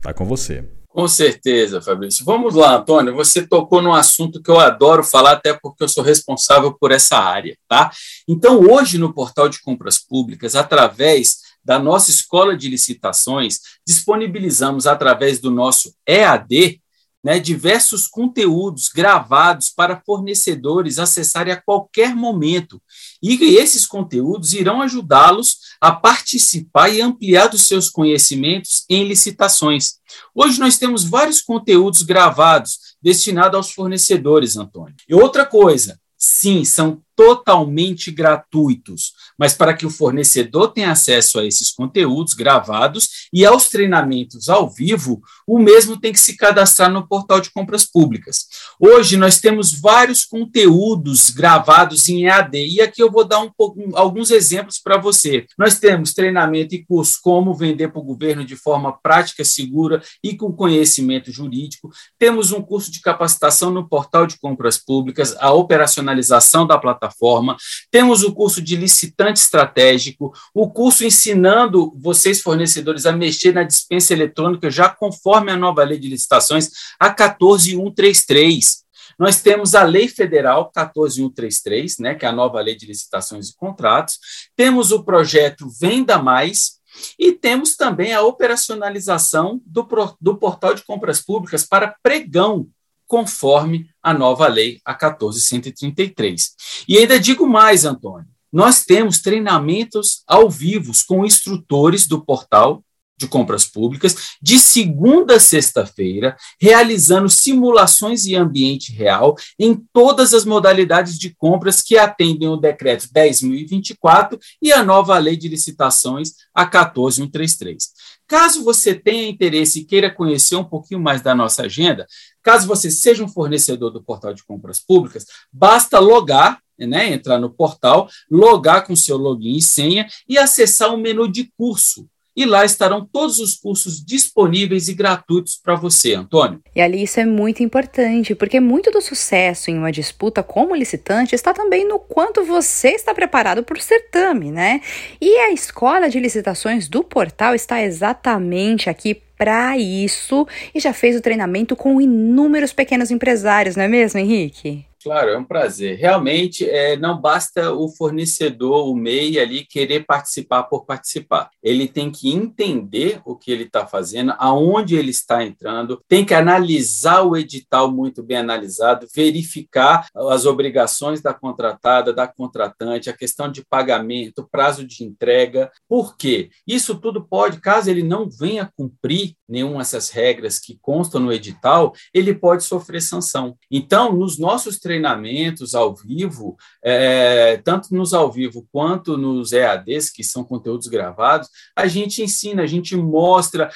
tá 0.00 0.12
com 0.12 0.24
você. 0.24 0.64
Com 0.88 1.08
certeza, 1.08 1.82
Fabrício. 1.82 2.24
Vamos 2.24 2.54
lá, 2.54 2.76
Antônio. 2.76 3.14
Você 3.16 3.44
tocou 3.46 3.82
num 3.82 3.92
assunto 3.92 4.40
que 4.40 4.48
eu 4.48 4.60
adoro 4.60 5.02
falar, 5.02 5.32
até 5.32 5.52
porque 5.52 5.82
eu 5.82 5.88
sou 5.88 6.04
responsável 6.04 6.72
por 6.72 6.92
essa 6.92 7.16
área, 7.16 7.56
tá? 7.68 7.90
Então, 8.28 8.60
hoje 8.60 8.96
no 8.96 9.12
portal 9.12 9.48
de 9.48 9.60
compras 9.60 9.98
públicas, 9.98 10.54
através 10.54 11.38
da 11.64 11.80
nossa 11.80 12.10
escola 12.10 12.56
de 12.56 12.68
licitações, 12.68 13.58
disponibilizamos 13.86 14.86
através 14.86 15.40
do 15.40 15.50
nosso 15.50 15.92
EAD 16.06 16.80
né, 17.24 17.38
diversos 17.38 18.06
conteúdos 18.06 18.90
gravados 18.94 19.70
para 19.70 20.02
fornecedores 20.04 20.98
acessarem 20.98 21.54
a 21.54 21.60
qualquer 21.60 22.14
momento. 22.14 22.80
E 23.22 23.56
esses 23.56 23.86
conteúdos 23.86 24.52
irão 24.52 24.82
ajudá-los 24.82 25.56
a 25.80 25.90
participar 25.90 26.90
e 26.90 27.00
ampliar 27.00 27.52
os 27.54 27.62
seus 27.62 27.88
conhecimentos 27.88 28.84
em 28.90 29.08
licitações. 29.08 29.94
Hoje 30.34 30.60
nós 30.60 30.76
temos 30.76 31.02
vários 31.04 31.40
conteúdos 31.40 32.02
gravados 32.02 32.78
destinados 33.00 33.56
aos 33.56 33.72
fornecedores, 33.72 34.56
Antônio. 34.56 34.94
E 35.08 35.14
outra 35.14 35.46
coisa, 35.46 35.98
sim, 36.18 36.64
são 36.64 37.02
totalmente 37.16 38.10
gratuitos, 38.10 39.12
mas 39.38 39.54
para 39.54 39.74
que 39.74 39.86
o 39.86 39.90
fornecedor 39.90 40.72
tenha 40.72 40.90
acesso 40.90 41.38
a 41.38 41.44
esses 41.44 41.70
conteúdos 41.70 42.34
gravados 42.34 43.28
e 43.32 43.44
aos 43.44 43.68
treinamentos 43.68 44.48
ao 44.48 44.68
vivo, 44.68 45.22
o 45.46 45.58
mesmo 45.58 45.98
tem 45.98 46.12
que 46.12 46.20
se 46.20 46.36
cadastrar 46.36 46.90
no 46.90 47.06
portal 47.06 47.40
de 47.40 47.50
compras 47.50 47.84
públicas. 47.84 48.46
Hoje 48.80 49.16
nós 49.16 49.40
temos 49.40 49.78
vários 49.78 50.24
conteúdos 50.24 51.30
gravados 51.30 52.08
em 52.08 52.26
EAD 52.26 52.66
e 52.66 52.80
aqui 52.80 53.02
eu 53.02 53.10
vou 53.10 53.24
dar 53.24 53.38
um 53.38 53.50
pouco, 53.50 53.80
alguns 53.94 54.30
exemplos 54.30 54.78
para 54.78 54.96
você. 54.96 55.46
Nós 55.56 55.78
temos 55.78 56.14
treinamento 56.14 56.74
e 56.74 56.84
curso 56.84 57.18
como 57.22 57.54
vender 57.54 57.88
para 57.88 58.00
o 58.00 58.04
governo 58.04 58.44
de 58.44 58.56
forma 58.56 58.92
prática, 58.92 59.44
segura 59.44 60.02
e 60.22 60.36
com 60.36 60.52
conhecimento 60.52 61.30
jurídico. 61.30 61.90
Temos 62.18 62.50
um 62.50 62.60
curso 62.60 62.90
de 62.90 63.00
capacitação 63.00 63.70
no 63.70 63.88
portal 63.88 64.26
de 64.26 64.38
compras 64.38 64.78
públicas, 64.78 65.36
a 65.38 65.52
operacionalização 65.52 66.66
da 66.66 66.78
plataforma 66.78 67.03
plataforma. 67.04 67.56
Temos 67.90 68.22
o 68.22 68.32
curso 68.32 68.62
de 68.62 68.76
licitante 68.76 69.40
estratégico, 69.40 70.32
o 70.54 70.70
curso 70.70 71.04
ensinando 71.04 71.92
vocês, 71.96 72.40
fornecedores, 72.40 73.06
a 73.06 73.12
mexer 73.12 73.52
na 73.52 73.62
dispensa 73.62 74.12
eletrônica, 74.12 74.70
já 74.70 74.88
conforme 74.88 75.52
a 75.52 75.56
nova 75.56 75.84
lei 75.84 75.98
de 75.98 76.08
licitações, 76.08 76.70
a 76.98 77.10
14133. 77.10 78.84
Nós 79.18 79.40
temos 79.40 79.74
a 79.74 79.84
Lei 79.84 80.08
Federal 80.08 80.70
14133, 80.72 81.98
né, 81.98 82.14
que 82.14 82.24
é 82.24 82.28
a 82.28 82.32
nova 82.32 82.60
lei 82.60 82.74
de 82.74 82.86
licitações 82.86 83.48
e 83.48 83.56
contratos. 83.56 84.18
Temos 84.56 84.90
o 84.90 85.04
projeto 85.04 85.68
Venda 85.80 86.18
Mais, 86.18 86.82
e 87.18 87.32
temos 87.32 87.74
também 87.74 88.12
a 88.12 88.22
operacionalização 88.22 89.60
do, 89.66 89.86
do 90.20 90.36
portal 90.36 90.74
de 90.74 90.84
compras 90.84 91.20
públicas 91.20 91.64
para 91.66 91.96
pregão, 92.00 92.68
conforme 93.06 93.86
a 94.02 94.12
nova 94.12 94.46
lei, 94.46 94.80
a 94.84 94.94
14133. 94.94 96.52
E 96.88 96.98
ainda 96.98 97.18
digo 97.18 97.46
mais, 97.46 97.84
Antônio, 97.84 98.26
nós 98.52 98.84
temos 98.84 99.20
treinamentos 99.20 100.22
ao 100.26 100.48
vivo 100.48 100.92
com 101.06 101.26
instrutores 101.26 102.06
do 102.06 102.24
portal 102.24 102.84
de 103.16 103.28
compras 103.28 103.64
públicas, 103.64 104.36
de 104.42 104.58
segunda 104.58 105.36
a 105.36 105.40
sexta-feira, 105.40 106.36
realizando 106.60 107.28
simulações 107.28 108.26
em 108.26 108.34
ambiente 108.34 108.92
real 108.92 109.36
em 109.58 109.74
todas 109.92 110.34
as 110.34 110.44
modalidades 110.44 111.18
de 111.18 111.34
compras 111.34 111.80
que 111.80 111.96
atendem 111.96 112.48
o 112.48 112.56
decreto 112.56 113.08
10.024 113.14 114.38
e 114.60 114.72
a 114.72 114.82
nova 114.84 115.16
lei 115.18 115.36
de 115.36 115.48
licitações, 115.48 116.32
a 116.52 116.66
14133. 116.66 117.90
Caso 118.26 118.64
você 118.64 118.94
tenha 118.94 119.28
interesse 119.28 119.80
e 119.80 119.84
queira 119.84 120.10
conhecer 120.10 120.56
um 120.56 120.64
pouquinho 120.64 121.00
mais 121.00 121.20
da 121.20 121.34
nossa 121.34 121.64
agenda, 121.64 122.06
caso 122.42 122.66
você 122.66 122.90
seja 122.90 123.22
um 123.22 123.28
fornecedor 123.28 123.90
do 123.90 124.02
portal 124.02 124.32
de 124.32 124.44
compras 124.44 124.80
públicas, 124.80 125.26
basta 125.52 125.98
logar 125.98 126.60
né, 126.78 127.12
entrar 127.12 127.38
no 127.38 127.50
portal, 127.50 128.08
logar 128.30 128.86
com 128.86 128.96
seu 128.96 129.16
login 129.16 129.56
e 129.56 129.62
senha 129.62 130.08
e 130.28 130.36
acessar 130.36 130.92
o 130.92 130.98
menu 130.98 131.30
de 131.30 131.52
curso 131.56 132.08
e 132.36 132.44
lá 132.44 132.64
estarão 132.64 133.08
todos 133.10 133.38
os 133.38 133.54
cursos 133.54 134.04
disponíveis 134.04 134.88
e 134.88 134.94
gratuitos 134.94 135.58
para 135.62 135.74
você, 135.74 136.14
Antônio. 136.14 136.60
E 136.74 136.80
ali 136.80 137.02
isso 137.02 137.20
é 137.20 137.24
muito 137.24 137.62
importante, 137.62 138.34
porque 138.34 138.60
muito 138.60 138.90
do 138.90 139.00
sucesso 139.00 139.70
em 139.70 139.78
uma 139.78 139.92
disputa 139.92 140.42
como 140.42 140.74
licitante 140.74 141.34
está 141.34 141.52
também 141.52 141.86
no 141.86 141.98
quanto 141.98 142.44
você 142.44 142.90
está 142.90 143.14
preparado 143.14 143.62
para 143.62 143.78
o 143.78 143.82
certame, 143.82 144.50
né? 144.50 144.80
E 145.20 145.36
a 145.38 145.52
escola 145.52 146.08
de 146.08 146.18
licitações 146.18 146.88
do 146.88 147.04
portal 147.04 147.54
está 147.54 147.82
exatamente 147.82 148.90
aqui 148.90 149.20
para 149.36 149.76
isso 149.76 150.46
e 150.74 150.80
já 150.80 150.92
fez 150.92 151.16
o 151.16 151.20
treinamento 151.20 151.74
com 151.76 152.00
inúmeros 152.00 152.72
pequenos 152.72 153.10
empresários, 153.10 153.76
não 153.76 153.84
é 153.84 153.88
mesmo, 153.88 154.20
Henrique? 154.20 154.84
Claro, 155.04 155.28
é 155.28 155.36
um 155.36 155.44
prazer. 155.44 155.98
Realmente, 155.98 156.66
é, 156.66 156.96
não 156.96 157.20
basta 157.20 157.74
o 157.74 157.90
fornecedor, 157.90 158.88
o 158.88 158.96
MEI 158.96 159.38
ali, 159.38 159.66
querer 159.66 160.06
participar 160.06 160.62
por 160.62 160.86
participar. 160.86 161.50
Ele 161.62 161.86
tem 161.86 162.10
que 162.10 162.32
entender 162.32 163.20
o 163.22 163.36
que 163.36 163.52
ele 163.52 163.64
está 163.64 163.86
fazendo, 163.86 164.34
aonde 164.38 164.96
ele 164.96 165.10
está 165.10 165.44
entrando, 165.44 166.02
tem 166.08 166.24
que 166.24 166.32
analisar 166.32 167.20
o 167.20 167.36
edital 167.36 167.92
muito 167.92 168.22
bem 168.22 168.38
analisado, 168.38 169.06
verificar 169.14 170.08
as 170.16 170.46
obrigações 170.46 171.20
da 171.20 171.34
contratada, 171.34 172.10
da 172.10 172.26
contratante, 172.26 173.10
a 173.10 173.16
questão 173.16 173.52
de 173.52 173.62
pagamento, 173.62 174.48
prazo 174.50 174.86
de 174.86 175.04
entrega. 175.04 175.70
Por 175.86 176.16
quê? 176.16 176.48
Isso 176.66 176.94
tudo 176.94 177.22
pode, 177.22 177.60
caso 177.60 177.90
ele 177.90 178.02
não 178.02 178.26
venha 178.30 178.72
cumprir 178.74 179.36
nenhuma 179.46 179.80
dessas 179.80 180.08
regras 180.08 180.58
que 180.58 180.78
constam 180.80 181.20
no 181.20 181.30
edital, 181.30 181.92
ele 182.14 182.32
pode 182.32 182.64
sofrer 182.64 183.02
sanção. 183.02 183.54
Então, 183.70 184.10
nos 184.14 184.38
nossos 184.38 184.78
treinamentos 184.94 185.74
ao 185.74 185.94
vivo, 185.94 186.56
é, 186.82 187.56
tanto 187.58 187.92
nos 187.92 188.14
ao 188.14 188.30
vivo 188.30 188.66
quanto 188.70 189.16
nos 189.16 189.52
EADs, 189.52 190.10
que 190.10 190.22
são 190.22 190.44
conteúdos 190.44 190.86
gravados, 190.86 191.48
a 191.74 191.86
gente 191.86 192.22
ensina, 192.22 192.62
a 192.62 192.66
gente 192.66 192.96
mostra, 192.96 193.70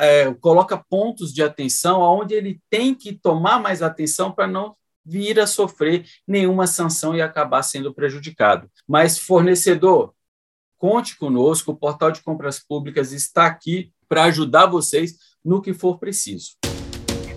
é, 0.00 0.32
coloca 0.34 0.76
pontos 0.76 1.32
de 1.32 1.42
atenção 1.42 2.02
aonde 2.02 2.34
ele 2.34 2.60
tem 2.68 2.94
que 2.94 3.14
tomar 3.14 3.58
mais 3.58 3.82
atenção 3.82 4.30
para 4.30 4.46
não 4.46 4.74
vir 5.04 5.40
a 5.40 5.46
sofrer 5.46 6.06
nenhuma 6.26 6.66
sanção 6.66 7.14
e 7.14 7.22
acabar 7.22 7.62
sendo 7.62 7.92
prejudicado. 7.94 8.70
Mas, 8.86 9.18
fornecedor, 9.18 10.14
conte 10.78 11.16
conosco, 11.16 11.72
o 11.72 11.76
portal 11.76 12.10
de 12.10 12.22
compras 12.22 12.58
públicas 12.58 13.12
está 13.12 13.46
aqui 13.46 13.92
para 14.08 14.24
ajudar 14.24 14.66
vocês 14.66 15.16
no 15.44 15.60
que 15.60 15.72
for 15.72 15.98
preciso. 15.98 16.52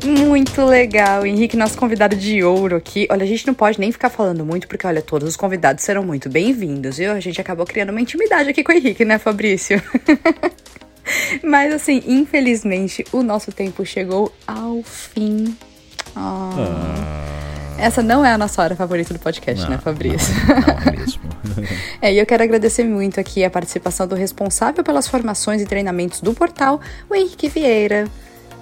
Muito 0.08 0.64
legal, 0.64 1.26
Henrique, 1.26 1.58
nosso 1.58 1.78
convidado 1.78 2.16
de 2.16 2.42
ouro 2.42 2.78
aqui. 2.78 3.06
Olha, 3.12 3.24
a 3.24 3.28
gente 3.28 3.46
não 3.46 3.54
pode 3.54 3.78
nem 3.78 3.92
ficar 3.92 4.10
falando 4.10 4.46
muito, 4.46 4.66
porque, 4.66 4.88
olha, 4.88 5.02
todos 5.02 5.28
os 5.28 5.36
convidados 5.36 5.84
serão 5.84 6.02
muito 6.02 6.30
bem-vindos, 6.30 6.96
viu? 6.98 7.12
A 7.12 7.20
gente 7.20 7.42
acabou 7.42 7.66
criando 7.66 7.90
uma 7.90 8.00
intimidade 8.00 8.50
aqui 8.50 8.64
com 8.64 8.72
o 8.72 8.76
Henrique, 8.76 9.04
né, 9.04 9.18
Fabrício? 9.18 9.82
Mas, 11.44 11.74
assim, 11.74 12.02
infelizmente, 12.08 13.04
o 13.12 13.22
nosso 13.22 13.52
tempo 13.52 13.86
chegou 13.86 14.32
ao 14.48 14.82
fim. 14.82 15.54
Oh. 16.16 16.20
Ah. 16.20 17.28
Essa 17.78 18.02
não 18.02 18.26
é 18.26 18.32
a 18.32 18.38
nossa 18.38 18.62
hora 18.62 18.78
favorita 18.78 19.14
do 19.14 19.20
podcast, 19.20 19.64
não, 19.64 19.72
né, 19.72 19.78
Fabrício? 19.78 20.34
Não, 20.48 20.86
não 20.86 21.00
mesmo. 21.00 21.22
é, 22.02 22.14
e 22.14 22.18
eu 22.18 22.26
quero 22.26 22.44
agradecer 22.44 22.86
muito 22.86 23.20
aqui 23.20 23.44
a 23.44 23.50
participação 23.50 24.08
do 24.08 24.16
responsável 24.16 24.86
pelas 24.86 25.08
formações 25.08 25.62
e 25.62 25.66
treinamentos 25.66 26.22
do 26.22 26.34
portal, 26.34 26.80
o 27.10 27.14
Henrique 27.14 27.50
Vieira. 27.50 28.08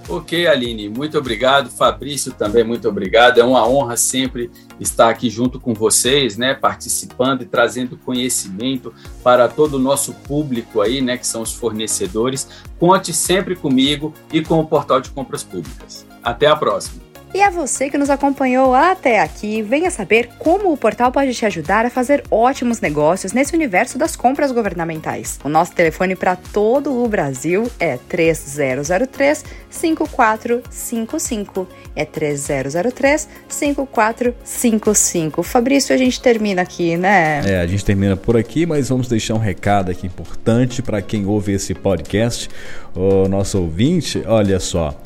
Ok, 0.08 0.46
Aline, 0.46 0.88
muito 0.88 1.18
obrigado. 1.18 1.68
Fabrício 1.68 2.32
também, 2.32 2.62
muito 2.62 2.88
obrigado. 2.88 3.38
É 3.38 3.44
uma 3.44 3.66
honra 3.66 3.96
sempre 3.96 4.50
estar 4.78 5.08
aqui 5.08 5.28
junto 5.28 5.58
com 5.58 5.74
vocês, 5.74 6.36
né, 6.36 6.54
participando 6.54 7.42
e 7.42 7.46
trazendo 7.46 7.96
conhecimento 7.96 8.94
para 9.22 9.48
todo 9.48 9.74
o 9.74 9.80
nosso 9.80 10.14
público 10.14 10.80
aí, 10.80 11.00
né, 11.00 11.16
que 11.16 11.26
são 11.26 11.42
os 11.42 11.52
fornecedores. 11.52 12.48
Conte 12.78 13.12
sempre 13.12 13.56
comigo 13.56 14.14
e 14.32 14.42
com 14.42 14.60
o 14.60 14.66
Portal 14.66 15.00
de 15.00 15.10
Compras 15.10 15.42
Públicas. 15.42 16.06
Até 16.22 16.46
a 16.46 16.54
próxima. 16.54 17.05
E 17.36 17.42
a 17.42 17.50
você 17.50 17.90
que 17.90 17.98
nos 17.98 18.08
acompanhou 18.08 18.74
até 18.74 19.20
aqui, 19.20 19.60
venha 19.60 19.90
saber 19.90 20.30
como 20.38 20.72
o 20.72 20.76
portal 20.76 21.12
pode 21.12 21.34
te 21.34 21.44
ajudar 21.44 21.84
a 21.84 21.90
fazer 21.90 22.24
ótimos 22.30 22.80
negócios 22.80 23.34
nesse 23.34 23.54
universo 23.54 23.98
das 23.98 24.16
compras 24.16 24.50
governamentais. 24.52 25.38
O 25.44 25.48
nosso 25.50 25.72
telefone 25.72 26.16
para 26.16 26.34
todo 26.34 27.04
o 27.04 27.06
Brasil 27.06 27.70
é 27.78 27.98
3003 28.08 29.44
5455. 29.68 31.68
É 31.94 32.06
3003 32.06 33.28
5455. 33.46 35.42
Fabrício, 35.42 35.94
a 35.94 35.98
gente 35.98 36.18
termina 36.18 36.62
aqui, 36.62 36.96
né? 36.96 37.42
É, 37.44 37.60
a 37.60 37.66
gente 37.66 37.84
termina 37.84 38.16
por 38.16 38.38
aqui, 38.38 38.64
mas 38.64 38.88
vamos 38.88 39.08
deixar 39.08 39.34
um 39.34 39.38
recado 39.38 39.90
aqui 39.90 40.06
importante 40.06 40.80
para 40.80 41.02
quem 41.02 41.26
ouve 41.26 41.52
esse 41.52 41.74
podcast, 41.74 42.48
o 42.94 43.28
nosso 43.28 43.60
ouvinte. 43.60 44.22
Olha 44.26 44.58
só. 44.58 44.98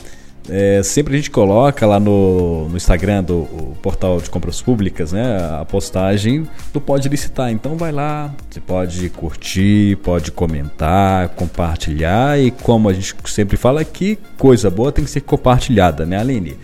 É, 0.53 0.83
sempre 0.83 1.15
a 1.15 1.17
gente 1.17 1.31
coloca 1.31 1.87
lá 1.87 2.01
no, 2.01 2.69
no 2.69 2.77
Instagram 2.77 3.23
do 3.23 3.47
portal 3.81 4.21
de 4.21 4.29
compras 4.29 4.61
públicas, 4.61 5.13
né, 5.13 5.39
a 5.61 5.65
postagem 5.65 6.45
do 6.73 6.81
Pode 6.81 7.09
Licitar. 7.09 7.53
Então 7.53 7.77
vai 7.77 7.93
lá, 7.93 8.35
você 8.51 8.61
pode 8.61 9.09
curtir, 9.11 9.97
pode 10.03 10.33
comentar, 10.33 11.29
compartilhar 11.31 12.37
e 12.41 12.51
como 12.51 12.89
a 12.89 12.93
gente 12.93 13.15
sempre 13.27 13.57
fala 13.57 13.81
aqui, 13.81 14.19
coisa 14.37 14.69
boa 14.69 14.91
tem 14.91 15.05
que 15.05 15.11
ser 15.11 15.21
compartilhada, 15.21 16.05
né, 16.05 16.19
Aline? 16.19 16.57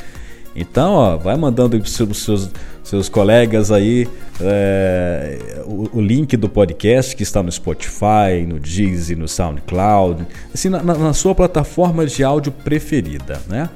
Então, 0.57 0.95
ó, 0.95 1.17
vai 1.17 1.37
mandando 1.37 1.79
para 1.79 1.85
os 1.85 2.23
seus, 2.23 2.51
seus 2.83 3.09
colegas 3.09 3.71
aí 3.71 4.09
é, 4.41 5.63
o, 5.67 5.99
o, 5.99 6.01
link 6.01 6.37
do 6.37 6.49
podcast 6.49 7.15
que 7.15 7.23
está 7.23 7.43
no 7.43 7.53
Spotify, 7.53 8.47
no 8.47 8.59
Deezer, 8.59 9.19
no 9.19 9.29
SoundCloud, 9.29 10.27
assim, 10.53 10.71
na, 10.71 10.83
na 10.83 11.13
sua 11.13 11.35
plataforma 11.35 12.07
de 12.07 12.25
áudio 12.25 12.51
preferida, 12.51 13.41
né? 13.49 13.69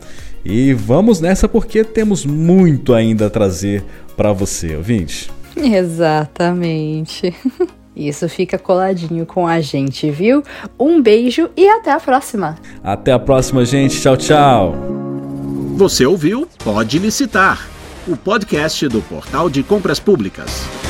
E 0.45 0.73
vamos 0.73 1.21
nessa 1.21 1.47
porque 1.47 1.85
temos 1.85 2.25
muito 2.25 2.95
ainda 2.95 3.27
a 3.27 3.31
trazer 3.31 3.85
para 4.17 4.33
você, 4.33 4.75
ouvinte. 4.75 5.31
Exatamente. 5.55 7.35
Isso 7.95 8.29
fica 8.29 8.57
coladinho 8.57 9.27
com 9.27 9.47
a 9.47 9.61
gente, 9.61 10.11
viu? 10.11 10.43
Um 10.79 11.03
beijo 11.03 11.51
e 11.57 11.69
até 11.69 11.93
a 11.93 12.01
próxima. 12.01 12.57
Até 12.83 13.13
a 13.13 13.19
próxima, 13.19 13.65
gente. 13.65 14.01
Tchau, 14.01 14.17
tchau. 14.17 15.10
Você 15.81 16.05
ouviu 16.05 16.47
Pode 16.63 16.99
Licitar, 16.99 17.67
o 18.07 18.15
podcast 18.15 18.87
do 18.87 19.01
Portal 19.01 19.49
de 19.49 19.63
Compras 19.63 19.99
Públicas. 19.99 20.90